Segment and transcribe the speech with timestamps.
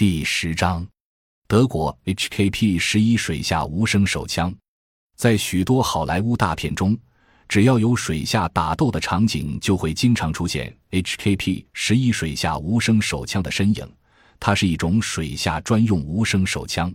[0.00, 0.88] 第十章，
[1.46, 4.50] 德国 HKP 十一水下无声手枪，
[5.14, 6.98] 在许多好莱坞大片中，
[7.46, 13.86] 只要有水下打斗的场景，就会经常出现 HKP 十一水下无声手枪的身影。
[14.38, 16.90] 它是一种水下专用无声手枪。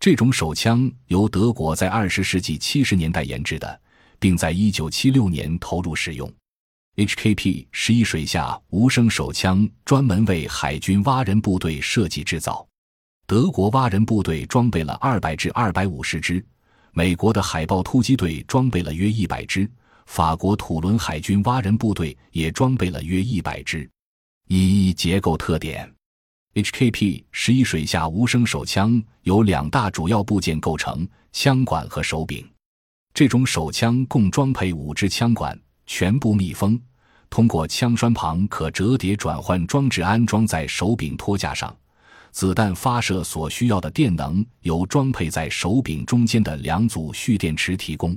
[0.00, 3.80] 这种手枪由德国在二十世纪七十年代研制的，
[4.18, 6.28] 并在一九七六年投入使用。
[6.96, 12.66] HKP 十一水下无声手枪专门为海军蛙人部队设计制造。
[13.26, 16.44] 德国蛙人部队装备了二百至二百五十支，
[16.92, 19.66] 美国的海豹突击队装备了约一百支，
[20.04, 23.88] 法国土伦海军蛙人部队也装备了约一百支。
[24.48, 25.90] 一结构特点。
[26.52, 32.46] HKP 十一水下无声手枪由两大主要部件构成：枪管和手柄。
[33.14, 36.80] 这种手枪共装配五支枪管，全部密封，
[37.28, 41.74] 通过枪栓旁可折叠转换装置安装在手柄托架上。
[42.30, 48.16] 子弹发射所需要的电能由装配在手柄中间的两组蓄电池提供。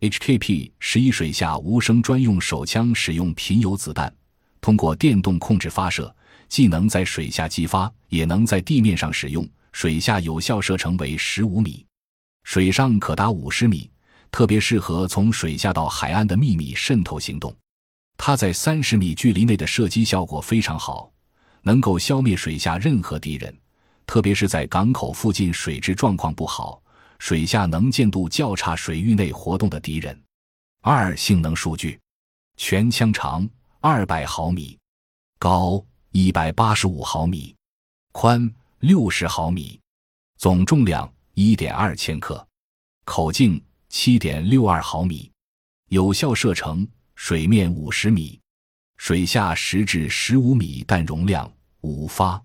[0.00, 4.12] HKP 十一水下无声专用手枪使用贫铀子弹，
[4.60, 6.14] 通过电动控制发射。
[6.48, 9.48] 既能在水下激发，也能在地面上使用。
[9.72, 11.86] 水下有效射程为十五米，
[12.44, 13.90] 水上可达五十米，
[14.32, 17.54] 特别适合从水下到海岸的秘密渗透行动。
[18.16, 21.08] 它在三十米距离内的射击效果非常好，
[21.62, 23.56] 能够消灭水下任何敌人，
[24.06, 26.82] 特别是在港口附近水质状况不好、
[27.20, 30.20] 水下能见度较差水域内活动的敌人。
[30.80, 32.00] 二、性能数据：
[32.56, 33.48] 全枪长
[33.80, 34.76] 二百毫米，
[35.38, 35.80] 高。
[36.14, 37.56] 一百八十五毫米，
[38.12, 39.80] 宽六十毫米，
[40.36, 42.46] 总重量一点二千克，
[43.06, 43.58] 口径
[43.94, 45.30] 七点六二毫米，
[45.90, 48.40] 有效射程水面五十米，
[48.96, 51.48] 水下十至十五米，弹容量
[51.82, 52.42] 五发。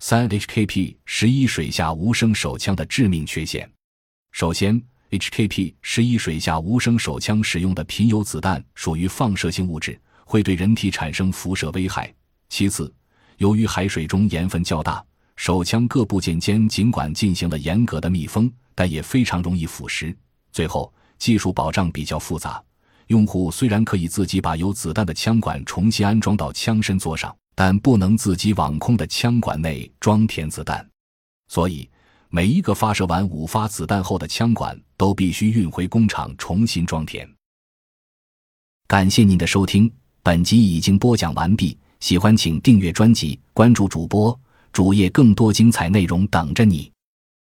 [0.00, 3.70] 三 HKP 十一水下无声手枪的致命缺陷：
[4.32, 12.12] 首先，HKP 十一水下无声手枪使用的贫铀子弹属于放射性物质，会对人体产生辐射危害。
[12.48, 12.92] 其次，
[13.36, 15.02] 由于海水中盐分较大，
[15.36, 20.12] 手枪各部件间尽管进行了严格的密封，但也非常容易腐蚀。
[20.52, 22.62] 最后，技术保障比较复杂，
[23.06, 30.88] 用户虽然可以自己把有子弹的枪管重新安装到枪身座上，但不能自己往空的枪管内装填子弹。
[31.48, 31.88] 所以，
[32.28, 37.28] 每一个发射完五发子弹后的枪管都必须运回工厂重新装填。
[38.86, 41.76] 感谢您的收听，本集已经播讲完毕。
[42.00, 44.38] 喜欢请订阅专辑，关注主播
[44.72, 46.90] 主页，更多精彩内容等着你。